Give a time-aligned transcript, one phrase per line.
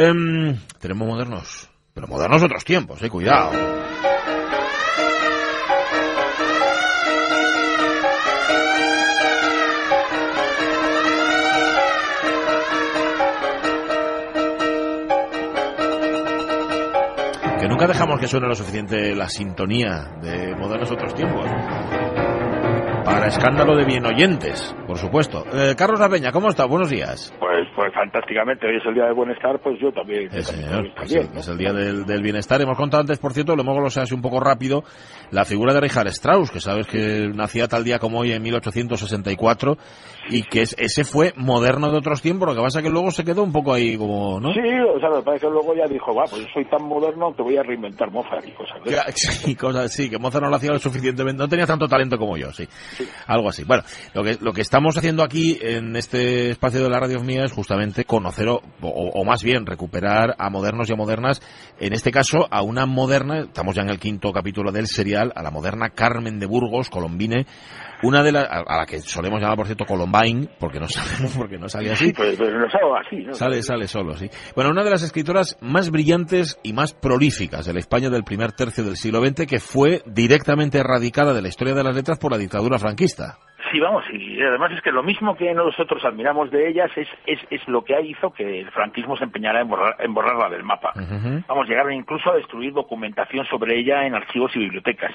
[0.00, 3.50] Em, tenemos modernos, pero modernos otros tiempos, eh, cuidado.
[17.58, 21.50] Que nunca dejamos que suene lo suficiente la sintonía de modernos otros tiempos.
[23.04, 25.44] Para escándalo de bien oyentes, por supuesto.
[25.52, 26.66] Eh, Carlos Apeña, ¿cómo está?
[26.66, 27.32] Buenos días.
[27.58, 28.66] Pues, pues fantásticamente.
[28.68, 30.30] Hoy es el día del bienestar, pues yo también.
[30.30, 30.92] Sí, también señor.
[31.06, 31.40] Sí, bien, ¿no?
[31.40, 32.60] es el día del, del bienestar.
[32.62, 34.84] Hemos contado antes, por cierto, lo hemos lo sé así un poco rápido,
[35.32, 39.76] la figura de Richard Strauss, que sabes que nacía tal día como hoy en 1864
[40.30, 43.24] y que es- ese fue moderno de otros tiempos, lo que pasa que luego se
[43.24, 44.52] quedó un poco ahí como, ¿no?
[44.52, 44.60] Sí,
[44.94, 47.42] o sea, me parece que luego ya dijo, va, pues yo soy tan moderno que
[47.42, 49.14] voy a reinventar Mozart y cosas esas.
[49.48, 52.36] Sí, cosas así, que Mozart no lo hacía lo suficientemente, no tenía tanto talento como
[52.36, 52.68] yo, sí.
[53.26, 53.64] Algo así.
[53.64, 53.82] Bueno,
[54.14, 57.52] lo que, lo que estamos haciendo aquí en este espacio de la radio mía es
[57.52, 61.42] justamente conocer, o, o- o más bien recuperar a modernos y a modernas,
[61.80, 65.42] en este caso a una moderna, estamos ya en el quinto capítulo del serial, a
[65.42, 67.46] la moderna Carmen de Burgos, colombine,
[68.02, 71.58] una de las, a la que solemos llamar, por cierto, Columbine, porque no sabemos, porque
[71.58, 72.06] no salía así.
[72.06, 73.34] Sí, pues, pues nos hago así, ¿no?
[73.34, 74.30] Sale, sale solo, sí.
[74.54, 78.52] Bueno, una de las escritoras más brillantes y más prolíficas de la España del primer
[78.52, 82.30] tercio del siglo XX, que fue directamente erradicada de la historia de las letras por
[82.30, 83.38] la dictadura franquista.
[83.70, 87.38] Sí, vamos, y además es que lo mismo que nosotros admiramos de ellas es, es,
[87.50, 90.92] es lo que hizo que el franquismo se empeñara en, borrar, en borrarla del mapa.
[90.94, 91.42] Ujú.
[91.46, 95.12] Vamos, llegaron incluso a destruir documentación sobre ella en archivos y bibliotecas.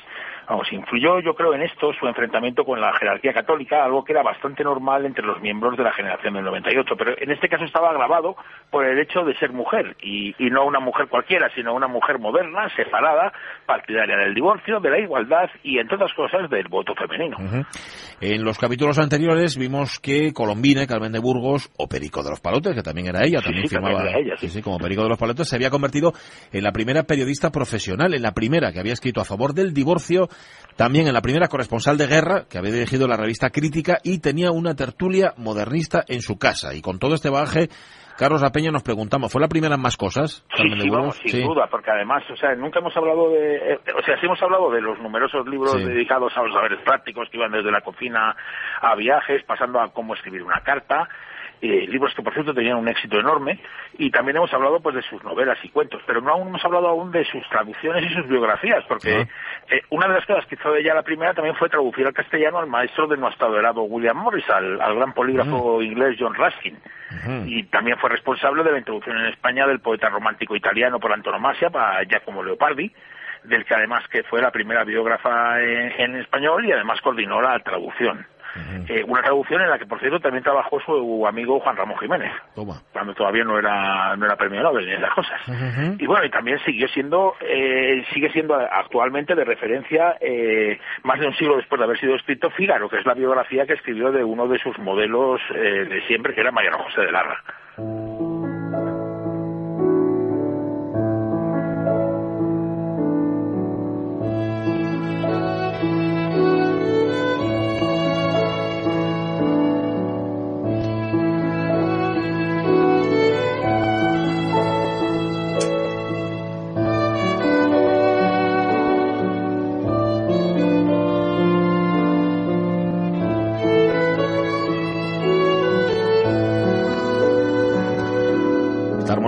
[0.47, 4.23] Vamos, influyó, yo creo, en esto su enfrentamiento con la jerarquía católica, algo que era
[4.23, 7.89] bastante normal entre los miembros de la generación del 98, pero en este caso estaba
[7.91, 8.35] agravado
[8.69, 12.19] por el hecho de ser mujer, y, y no una mujer cualquiera, sino una mujer
[12.19, 13.31] moderna, separada,
[13.65, 17.37] partidaria del divorcio, de la igualdad y, entre otras cosas, del voto femenino.
[18.19, 22.75] En los capítulos anteriores vimos que Colombine, Carmen de Burgos, o Perico de los Palotes,
[22.75, 24.49] que también era ella, también sí, firmaba, también ella, sí.
[24.49, 26.13] sí, como Perico de los Palotes, se había convertido
[26.51, 30.29] en la primera periodista profesional, en la primera que había escrito a favor del divorcio,
[30.75, 34.51] también en la primera corresponsal de guerra, que había dirigido la revista Crítica y tenía
[34.51, 36.73] una tertulia modernista en su casa.
[36.73, 37.69] Y con todo este bagaje,
[38.17, 40.45] Carlos La Peña nos preguntamos, ¿fue la primera en más cosas?
[40.55, 44.03] Sí, sí, vamos, sin duda, porque además, o sea, nunca hemos hablado de, eh, o
[44.03, 47.51] sea, sí hemos hablado de los numerosos libros dedicados a los saberes prácticos que iban
[47.51, 48.35] desde la cocina
[48.81, 51.09] a viajes, pasando a cómo escribir una carta,
[51.61, 53.59] eh, libros que por cierto tenían un éxito enorme,
[53.97, 56.87] y también hemos hablado pues de sus novelas y cuentos, pero no aún hemos hablado
[56.87, 59.27] aún de sus traducciones y sus biografías, porque Ah.
[59.69, 62.13] eh, una de las cosas que hizo de ella la primera también fue traducir al
[62.13, 66.77] castellano al maestro de nuestro adorado William Morris, al, al gran polígrafo inglés John Ruskin
[67.45, 71.69] y también fue responsable de la introducción en España del poeta romántico italiano por antonomasia,
[71.69, 72.91] para Giacomo Leopardi,
[73.43, 77.59] del que además que fue la primera biógrafa en, en español y además coordinó la
[77.59, 78.25] traducción.
[78.87, 82.31] Eh, una traducción en la que, por cierto, también trabajó su amigo Juan Ramón Jiménez,
[82.53, 82.81] Toma.
[82.91, 85.41] cuando todavía no era, no era premio Nobel ni esas cosas.
[85.99, 91.27] Y bueno, y también siguió siendo, eh, sigue siendo actualmente de referencia, eh, más de
[91.27, 94.23] un siglo después de haber sido escrito Fígaro, que es la biografía que escribió de
[94.23, 97.41] uno de sus modelos eh, de siempre, que era Mariano José de Larra.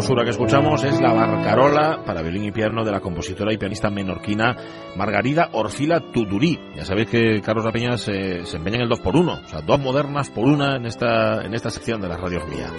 [0.06, 3.90] Hermosura que escuchamos es la barcarola para violín y piano de la compositora y pianista
[3.90, 4.56] menorquina
[4.96, 6.60] Margarida Orfila Tudurí.
[6.76, 9.48] Ya sabéis que Carlos La Peña se, se empeña en el 2 por 1 o
[9.48, 12.72] sea, dos modernas por una en esta, en esta sección de las radios mía.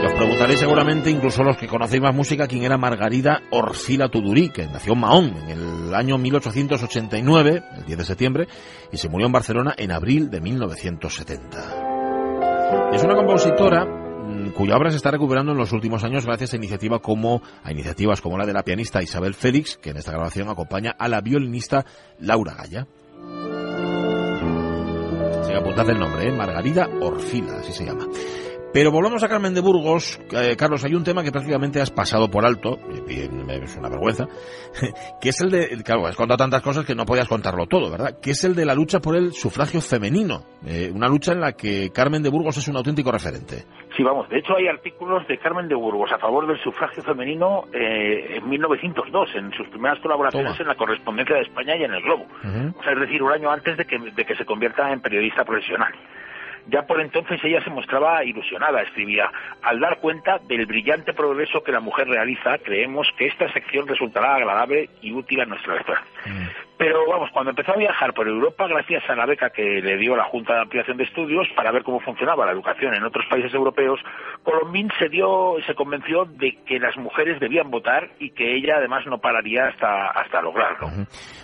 [0.00, 4.50] Y os preguntaréis seguramente, incluso los que conocéis más música, quién era Margarida Orfila Tudurí,
[4.50, 8.46] que nació en Mahón en el año 1889, el 10 de septiembre,
[8.92, 11.88] y se murió en Barcelona en abril de 1970.
[12.92, 13.99] Es una compositora
[14.52, 18.20] cuya obra se está recuperando en los últimos años gracias a iniciativa como a iniciativas
[18.20, 21.84] como la de la pianista Isabel Félix, que en esta grabación acompaña a la violinista
[22.18, 22.86] Laura Gaya.
[25.46, 26.32] Se apuntad el nombre, ¿eh?
[26.32, 28.06] Margarida Orfila, así se llama.
[28.72, 30.20] Pero volvamos a Carmen de Burgos.
[30.32, 32.78] Eh, Carlos, hay un tema que prácticamente has pasado por alto,
[33.08, 34.26] y, y es una vergüenza,
[35.20, 38.20] que es el de, claro, has contado tantas cosas que no podías contarlo todo, ¿verdad?
[38.22, 40.44] Que es el de la lucha por el sufragio femenino.
[40.64, 43.64] Eh, una lucha en la que Carmen de Burgos es un auténtico referente.
[43.96, 47.64] Sí, vamos, de hecho hay artículos de Carmen de Burgos a favor del sufragio femenino
[47.72, 50.62] eh, en 1902, en sus primeras colaboraciones Toma.
[50.62, 52.24] en la correspondencia de España y en el Globo.
[52.78, 55.44] O sea, es decir, un año antes de que, de que se convierta en periodista
[55.44, 55.92] profesional.
[56.68, 59.30] Ya por entonces ella se mostraba ilusionada, escribía,
[59.62, 64.34] al dar cuenta del brillante progreso que la mujer realiza, creemos que esta sección resultará
[64.34, 66.02] agradable y útil a nuestra lectora.
[66.26, 66.69] Mm.
[66.80, 70.16] Pero vamos, cuando empezó a viajar por Europa, gracias a la beca que le dio
[70.16, 73.52] la Junta de Ampliación de Estudios para ver cómo funcionaba la educación en otros países
[73.52, 74.00] europeos,
[74.42, 79.04] Colombín se dio, se convenció de que las mujeres debían votar y que ella además
[79.06, 80.88] no pararía hasta, hasta lograrlo.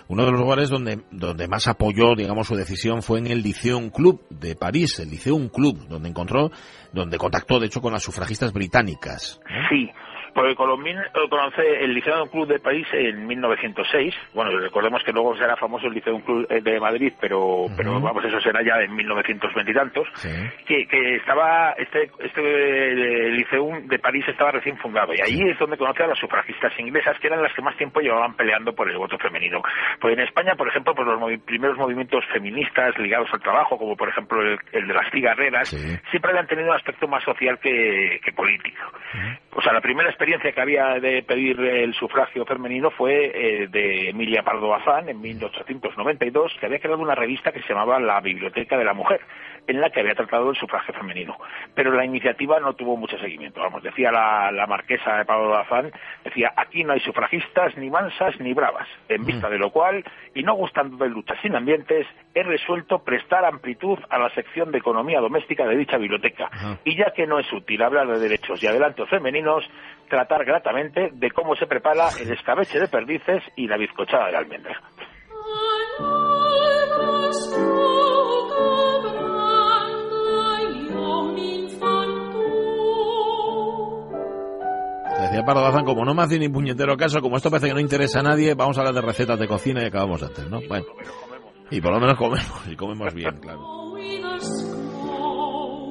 [0.07, 3.91] Uno de los lugares donde, donde más apoyó, digamos, su decisión fue en el Liceum
[3.91, 6.49] Club de París, el Liceum Club, donde encontró,
[6.93, 9.39] donde contactó, de hecho, con las sufragistas británicas.
[9.69, 9.91] Sí,
[10.37, 10.97] porque Colombín
[11.31, 14.13] conoce el Liceo Club de París en 1906.
[14.35, 18.23] Bueno, recordemos que luego será famoso el Liceo Club eh, de Madrid, pero, pero vamos,
[18.23, 20.07] eso será ya en 1920 y tantos.
[20.67, 25.57] Que, que, estaba, este, este eh, Liceo de París estaba recién fundado y ahí es
[25.57, 28.91] donde conoce a las sufragistas inglesas, que eran las que más tiempo llevaban peleando por
[28.91, 29.63] el voto femenino.
[29.99, 34.09] Pues en España, por ejemplo, pues los primeros movimientos feministas ligados al trabajo, como por
[34.09, 35.69] ejemplo el, de las cigarreras,
[36.11, 38.83] siempre habían tenido un aspecto más social que, político.
[39.59, 44.09] O sea, la primera experiencia que había de pedir el sufragio femenino fue eh, de
[44.09, 48.77] Emilia Pardo Bazán en 1892, que había creado una revista que se llamaba La Biblioteca
[48.77, 49.19] de la Mujer,
[49.65, 51.35] en la que había tratado el sufragio femenino.
[51.73, 53.59] Pero la iniciativa no tuvo mucho seguimiento.
[53.59, 55.91] Vamos, decía la, marquesa de Pardo Bazán,
[56.23, 58.87] decía, aquí no hay sufragistas ni mansas ni bravas.
[59.09, 60.03] En vista de lo cual,
[60.35, 62.05] y no gustando de luchas sin ambientes,
[62.35, 66.47] he resuelto prestar amplitud a la sección de economía doméstica de dicha biblioteca.
[66.83, 69.46] Y ya que no es útil hablar de derechos y adelantos femeninos,
[70.09, 74.81] tratar gratamente de cómo se prepara el escabeche de perdices y la bizcochada de almendra.
[85.21, 88.19] Decía Pardo como no me hace ni puñetero caso, como esto parece que no interesa
[88.19, 90.59] a nadie, vamos a hablar de recetas de cocina y acabamos antes, ¿no?
[90.69, 90.85] Bueno,
[91.69, 93.76] y por lo menos comemos, y comemos bien, claro.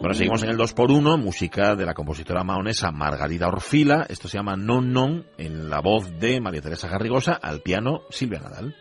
[0.01, 4.07] Bueno, seguimos en el 2x1, música de la compositora maonesa Margarida Orfila.
[4.09, 8.41] Esto se llama Non Non, en la voz de María Teresa Garrigosa, al piano Silvia
[8.41, 8.77] Nadal.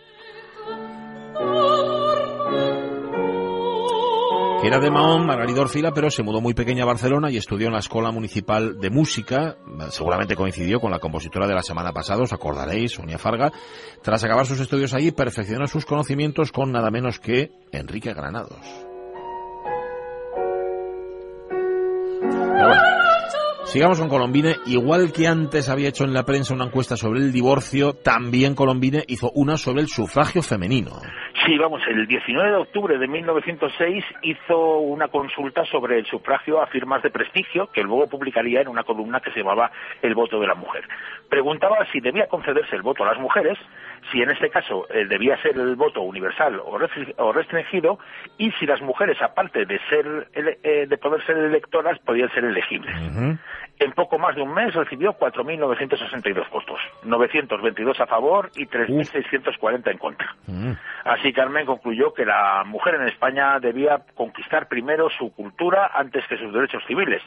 [4.67, 7.73] era de Mahón, Margarida Orfila, pero se mudó muy pequeña a Barcelona y estudió en
[7.73, 9.57] la Escuela Municipal de Música.
[9.91, 13.51] Seguramente coincidió con la compositora de la semana pasada, os acordaréis, Sonia Farga.
[14.01, 18.94] Tras acabar sus estudios allí, perfeccionó sus conocimientos con nada menos que Enrique Granados.
[23.75, 24.55] Sigamos con Colombine.
[24.67, 29.03] Igual que antes había hecho en la prensa una encuesta sobre el divorcio, también Colombine
[29.05, 30.91] hizo una sobre el sufragio femenino.
[31.45, 36.67] Sí, vamos, el 19 de octubre de 1906 hizo una consulta sobre el sufragio a
[36.67, 39.69] firmas de prestigio, que luego publicaría en una columna que se llamaba
[40.01, 40.87] El voto de la mujer.
[41.29, 43.57] Preguntaba si debía concederse el voto a las mujeres,
[44.11, 47.99] si en este caso eh, debía ser el voto universal o restringido,
[48.37, 52.95] y si las mujeres, aparte de ser eh, de poder ser electoras, podían ser elegibles.
[53.77, 59.97] En poco más de un mes recibió 4.962 votos, 922 a favor y 3.640 en
[59.97, 60.35] contra.
[60.47, 60.71] Mm.
[61.03, 66.37] Así Carmen concluyó que la mujer en España debía conquistar primero su cultura antes que
[66.37, 67.21] sus derechos civiles.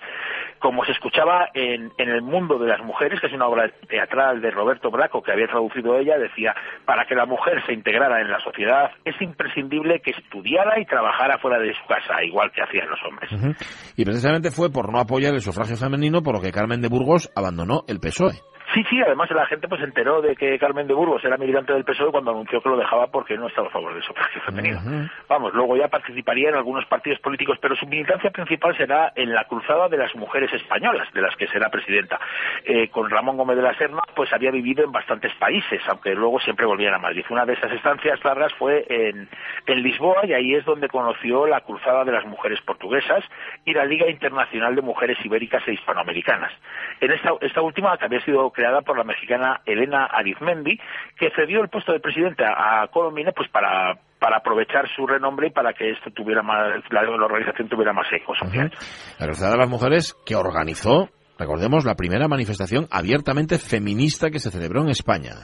[0.58, 4.40] Como se escuchaba en, en El mundo de las mujeres, que es una obra teatral
[4.40, 6.54] de Roberto Braco que había traducido ella, decía,
[6.84, 11.38] para que la mujer se integrara en la sociedad es imprescindible que estudiara y trabajara
[11.38, 13.56] fuera de su casa, igual que hacían los hombres.
[13.96, 17.84] Y precisamente fue por no apoyar el sufragio femenino por que Carmen de Burgos abandonó
[17.86, 18.42] el PSOE.
[18.74, 21.72] Sí, sí, además la gente pues se enteró de que Carmen de Burgos era militante
[21.72, 24.80] del PSOE cuando anunció que lo dejaba porque no estaba a favor del sufragio femenino.
[25.26, 29.44] Vamos, luego ya participaría en algunos partidos políticos, pero su militancia principal será en la
[29.44, 32.20] cruzada de las mujeres españolas, de las que será presidenta.
[32.64, 36.38] Eh, con Ramón Gómez de la Serna, pues había vivido en bastantes países, aunque luego
[36.40, 37.24] siempre volvían a Madrid.
[37.30, 39.28] Una de esas estancias largas fue en,
[39.66, 43.24] en Lisboa y ahí es donde conoció la cruzada de las mujeres portuguesas
[43.64, 46.52] y la Liga Internacional de Mujeres Ibéricas e Hispanoamericanas.
[47.00, 50.80] En esta, esta última, que había sido creada por la mexicana Elena Arizmendi,
[51.16, 55.50] que cedió el puesto de presidenta a Colombina pues para para aprovechar su renombre y
[55.50, 58.72] para que esto tuviera más, la, organización tuviera más eco social.
[59.16, 64.50] La Cruzada de las Mujeres que organizó, recordemos, la primera manifestación abiertamente feminista que se
[64.50, 65.34] celebró en España.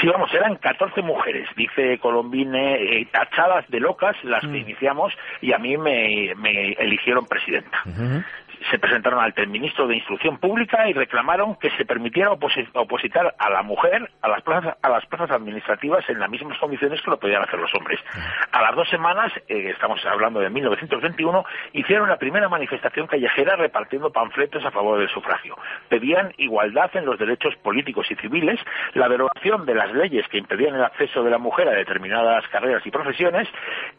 [0.00, 4.56] Sí, vamos, eran 14 mujeres, dice Colombine, eh, tachadas de locas, las que mm.
[4.56, 6.32] iniciamos, y a mí me,
[6.78, 7.82] eligieron presidenta
[8.70, 13.50] se presentaron ante el ministro de Instrucción Pública y reclamaron que se permitiera opositar a
[13.50, 17.18] la mujer a las plazas a las plazas administrativas en las mismas condiciones que lo
[17.18, 18.00] podían hacer los hombres.
[18.52, 24.10] A las dos semanas, eh, estamos hablando de 1921, hicieron la primera manifestación callejera repartiendo
[24.10, 25.56] panfletos a favor del sufragio.
[25.88, 28.60] Pedían igualdad en los derechos políticos y civiles,
[28.94, 32.84] la derogación de las leyes que impedían el acceso de la mujer a determinadas carreras
[32.86, 33.48] y profesiones,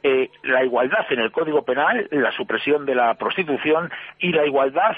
[0.04, 4.96] eh, la igualdad en el Código Penal, la supresión de la prostitución y la igualdad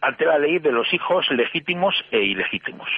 [0.00, 2.88] ante la ley de los hijos legítimos e ilegítimos.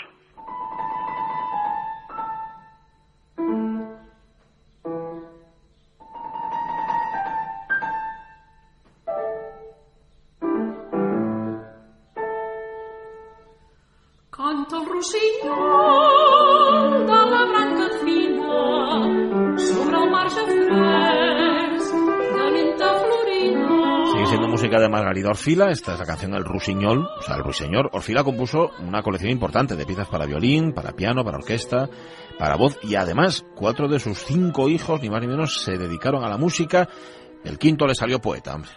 [24.83, 27.89] De Margarida Orfila, esta es la canción El Rusiñol, o sea, el Ruiseñor.
[27.93, 31.89] Orfila compuso una colección importante de piezas para violín, para piano, para orquesta,
[32.39, 36.25] para voz y además cuatro de sus cinco hijos, ni más ni menos, se dedicaron
[36.25, 36.89] a la música.
[37.45, 38.71] El quinto le salió poeta, hombre.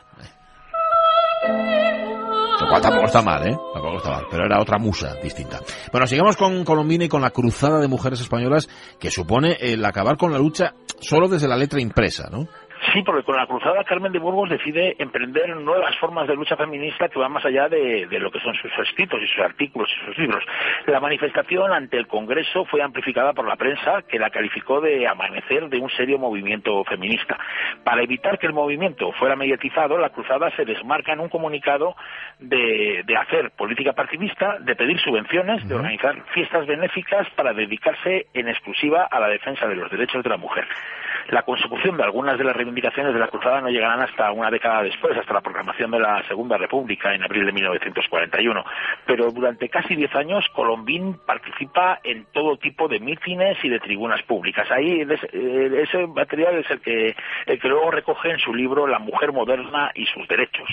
[2.61, 3.57] Lo tampoco está mal, ¿eh?
[3.73, 5.59] Tampoco está mal, pero era otra musa distinta.
[5.91, 8.69] Bueno, sigamos con Colombina y con la cruzada de mujeres españolas
[8.99, 12.47] que supone el acabar con la lucha solo desde la letra impresa, ¿no?
[12.95, 17.09] Sí, porque con la cruzada Carmen de Burgos decide emprender nuevas formas de lucha feminista
[17.09, 20.17] que van más allá de, lo que son sus escritos y sus artículos y sus
[20.17, 20.41] libros.
[20.85, 25.67] La manifestación ante el Congreso fue amplificada por la prensa, que la calificó de amanecer
[25.67, 27.37] de un serio movimiento feminista.
[27.83, 31.97] Para evitar que el movimiento fuera mediatizado, la cruzada se desmarca en un comunicado
[32.39, 38.47] de, de hacer política partidista, de pedir subvenciones, de organizar fiestas benéficas para dedicarse en
[38.47, 40.65] exclusiva a la defensa de los derechos de la mujer.
[41.29, 44.83] La consecución de algunas de las reivindicaciones de la cruzada no llegarán hasta una década
[44.83, 48.63] después, hasta la proclamación de la Segunda República en abril de 1941.
[49.05, 54.21] Pero durante casi diez años, Colombín participa en todo tipo de mítines y de tribunas
[54.23, 54.69] públicas.
[54.69, 57.15] Ahí ese material es el que,
[57.45, 60.67] el que luego recoge en su libro La mujer moderna y sus derechos,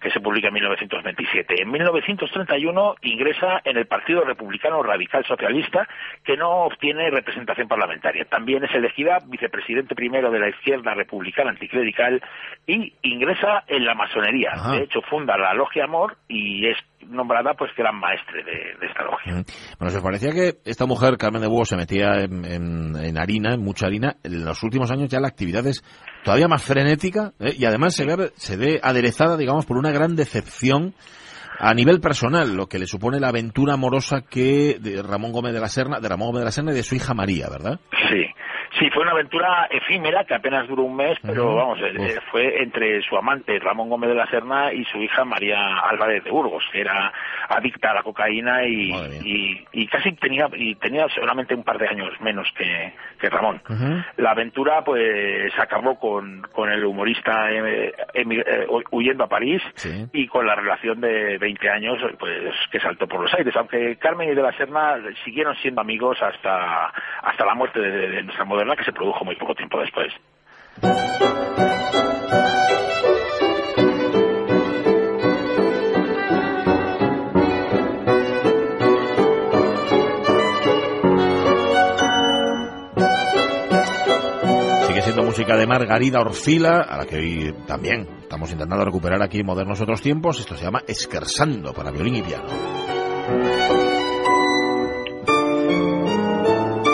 [0.00, 1.62] que se publica en 1927.
[1.62, 5.88] En 1931 ingresa en el Partido Republicano Radical Socialista,
[6.24, 8.24] que no obtiene representación parlamentaria.
[8.24, 9.18] También es elegida
[9.80, 12.20] vicepresidente primero de la izquierda republicana anticlerical
[12.66, 14.52] y ingresa en la masonería.
[14.72, 19.44] De hecho, funda la Logia Amor y es nombrada pues gran maestre de, esta logia.
[19.78, 23.86] Bueno, se parecía que esta mujer, Carmen de Búho, se metía en, harina, en mucha
[23.86, 24.16] harina.
[24.22, 25.82] En los últimos años ya la actividad es
[26.22, 27.54] todavía más frenética ¿eh?
[27.58, 30.94] y además se ve, se ve aderezada, digamos, por una gran decepción
[31.60, 35.60] a nivel personal, lo que le supone la aventura amorosa que de Ramón Gómez de
[35.60, 37.78] la Serna, de Ramón Gómez de la Serna y de su hija María, ¿verdad?
[38.08, 38.24] Sí.
[38.78, 43.02] Sí, fue una aventura efímera que apenas duró un mes, pero vamos, eh, fue entre
[43.02, 46.82] su amante Ramón Gómez de la Serna y su hija María Álvarez de Burgos, que
[46.82, 47.12] era
[47.48, 48.92] adicta a la cocaína y,
[49.72, 53.60] y, casi tenía y tenía solamente un par de años menos que, que Ramón.
[54.16, 59.62] La aventura pues acabó con, con el humorista eh, eh, huyendo a París
[60.12, 64.30] y con la relación de 20 años pues que saltó por los aires, aunque Carmen
[64.30, 68.76] y de la Serna siguieron siendo amigos hasta hasta la muerte de, de nuestra moderna
[68.76, 70.12] que se produjo muy poco tiempo después.
[84.86, 89.40] Sigue siendo música de Margarida Orfila, a la que hoy también estamos intentando recuperar aquí
[89.40, 90.38] en Modernos Otros Tiempos.
[90.38, 93.89] Esto se llama Esquersando para violín y piano.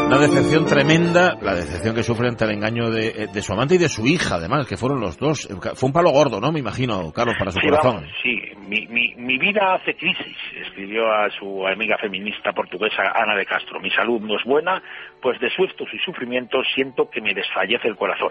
[0.06, 3.88] Una decepción tremenda, la decepción que sufre ante el engaño de, su amante y de
[3.88, 5.48] su hija, además, que fueron los dos.
[5.74, 6.52] Fue un palo gordo, ¿no?
[6.52, 8.06] Me imagino, Carlos, para su corazón.
[8.22, 13.46] sí, mi, mi, mi, vida hace crisis, escribió a su amiga feminista portuguesa Ana de
[13.46, 13.80] Castro.
[13.80, 14.80] Mi salud no es buena,
[15.20, 18.30] pues de suestos y sufrimientos siento que me desfallece el corazón.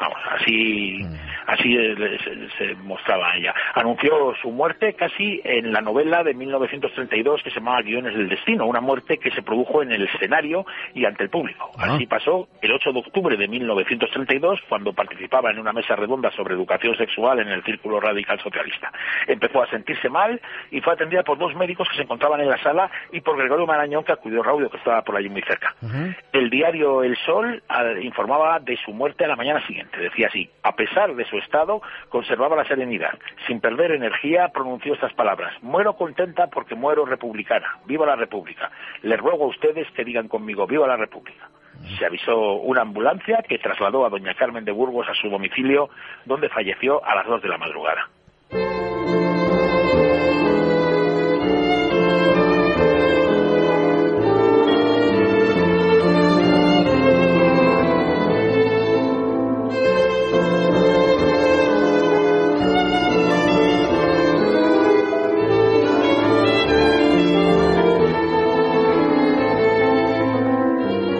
[0.00, 1.14] Vamos, así, mm.
[1.46, 1.76] Así
[2.58, 3.54] se, mostraba ella.
[3.74, 8.66] Anunció su muerte casi en la novela de 1932 que se llamaba Guiones del Destino,
[8.66, 11.70] una muerte que se produjo en el escenario y ante el público.
[11.78, 11.94] Ah.
[11.94, 16.54] Así pasó el 8 de octubre de 1932 cuando participaba en una mesa redonda sobre
[16.54, 18.92] educación sexual en el Círculo Radical Socialista.
[19.26, 22.62] Empezó a sentirse mal y fue atendida por dos médicos que se encontraban en la
[22.62, 25.74] sala y por Gregorio Marañón que acudió a Raudio que estaba por allí muy cerca.
[26.32, 27.62] El diario El Sol
[28.02, 31.80] informaba de su muerte a la mañana siguiente decía así, a pesar de su estado,
[32.08, 33.18] conservaba la serenidad.
[33.46, 35.54] Sin perder energía, pronunció estas palabras.
[35.62, 37.78] Muero contenta porque muero republicana.
[37.86, 38.70] Viva la República.
[39.02, 41.48] Les ruego a ustedes que digan conmigo, viva la República.
[41.98, 45.90] Se avisó una ambulancia que trasladó a doña Carmen de Burgos a su domicilio,
[46.24, 48.08] donde falleció a las dos de la madrugada.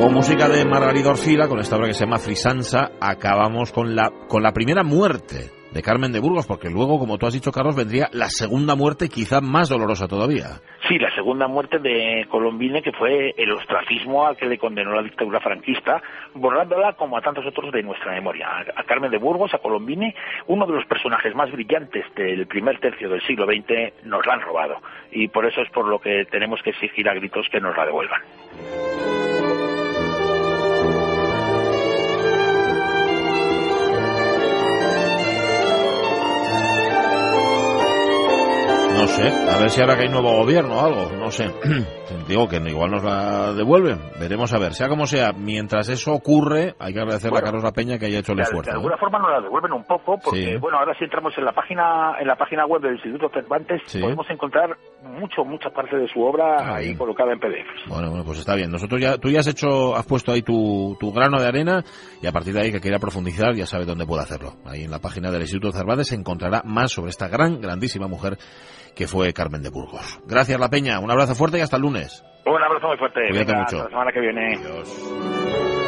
[0.07, 4.13] Con música de Margarida Orfila, con esta obra que se llama Frisanza, acabamos con la,
[4.29, 7.75] con la primera muerte de Carmen de Burgos, porque luego, como tú has dicho, Carlos,
[7.75, 10.61] vendría la segunda muerte, quizá más dolorosa todavía.
[10.87, 15.03] Sí, la segunda muerte de Colombine, que fue el ostracismo al que le condenó la
[15.03, 16.01] dictadura franquista,
[16.35, 18.47] borrándola como a tantos otros de nuestra memoria.
[18.77, 20.15] A Carmen de Burgos, a Colombine,
[20.47, 24.41] uno de los personajes más brillantes del primer tercio del siglo XX, nos la han
[24.43, 24.77] robado.
[25.11, 27.87] Y por eso es por lo que tenemos que exigir a gritos que nos la
[27.87, 28.21] devuelvan.
[39.07, 41.49] No sé, a ver si ahora que hay nuevo gobierno o algo, no sé.
[42.29, 44.75] Digo que igual nos la devuelven, veremos a ver.
[44.75, 48.21] Sea como sea, mientras eso ocurre, hay que agradecerle a Carlos La Peña que haya
[48.21, 48.71] hecho el esfuerzo.
[48.71, 51.53] De alguna forma nos la devuelven un poco, porque bueno, ahora si entramos en la
[51.53, 56.21] página en la página web del Instituto Cervantes, podemos encontrar mucho, mucha parte de su
[56.21, 57.89] obra ah, ahí colocada en PDF.
[57.89, 58.71] Bueno, bueno, pues está bien.
[58.71, 61.85] Nosotros ya, tú ya has hecho, has puesto ahí tu, tu grano de arena
[62.23, 64.55] y a partir de ahí que quiera profundizar ya sabe dónde puede hacerlo.
[64.65, 68.39] Ahí en la página del Instituto Cervantes se encontrará más sobre esta gran, grandísima mujer
[68.97, 70.19] que fue Carmen de Burgos.
[70.27, 70.99] Gracias, La Peña.
[70.99, 71.96] Un abrazo fuerte y hasta el lunes.
[72.47, 73.21] Un abrazo muy fuerte.
[73.29, 73.65] Cuídate mucho.
[73.65, 74.57] Hasta la semana que viene.
[74.57, 75.86] Adiós.